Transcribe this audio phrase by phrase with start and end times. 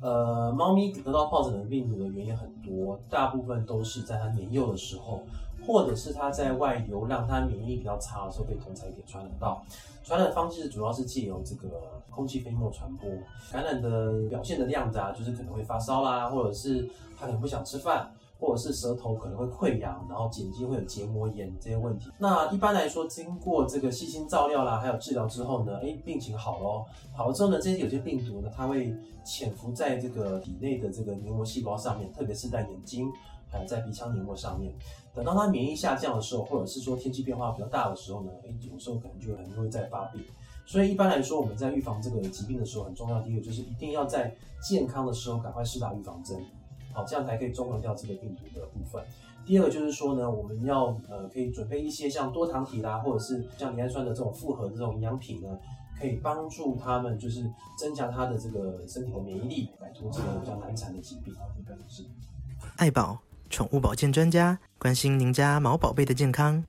[0.00, 5.22] 呃，猫咪得到疱疹的病毒的原因很多，大部分都是在它年幼的时候，
[5.66, 9.62] 或者是它在外流让它免疫力比较差的时候被同才给传染到。
[10.02, 11.68] 传染方式主要是借由这个
[12.08, 13.10] 空气飞沫传播。
[13.52, 16.88] 感染的表现的样子啊，就是可能会发烧啦，或者是
[17.18, 18.10] 它可能不想吃饭。
[18.40, 22.10] 或者是舌头可能会溃疡，然后眼睛会有结膜炎这些问题。
[22.16, 26.86] 那一般来说，经过这个细心照料啦，还有治疗之后呢，哎，病情好咯。
[27.12, 33.06] 好了之后呢，这些有些病毒呢，它会潜伏在这个体内的这个黏膜细胞上面，特别是在眼睛，
[33.50, 34.72] 还有在鼻腔黏膜上面。
[35.14, 40.22] 等到它免疫下降的时候，或者是说天气变化比较大的时候呢，哎，有时候可能就很容易再发病。
[40.64, 46.40] 所以一般来说，我们在预防这个疾病的时候，很重要的一个就是一定要在健康的时候赶快施打预防针。
[46.92, 49.02] 好，这样才可以中和掉这个病毒的部分。
[49.46, 55.48] 第二个就是说呢，我们要呃可以准备一些像多糖体啦，或者是像赖氨酸的这种复合的这种营养品呢，
[55.98, 61.34] 可以帮助他们就是增强他的这个身体的免疫力，摆脱这个比较难缠的疾病。
[61.58, 62.04] 应该是。
[62.76, 66.62] 爱宝宠物保健专家关心您家毛宝贝的健康。